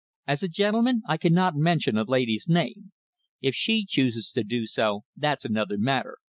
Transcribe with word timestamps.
As 0.25 0.41
a 0.41 0.47
gentleman, 0.47 1.03
I 1.07 1.17
cannot 1.17 1.55
mention 1.55 1.95
a 1.95 2.01
lady's 2.03 2.49
name. 2.49 2.91
If 3.39 3.53
she 3.53 3.85
chooses 3.87 4.31
to 4.31 4.43
do 4.43 4.65
so 4.65 5.03
that's 5.15 5.45
another 5.45 5.77
matter. 5.77 6.17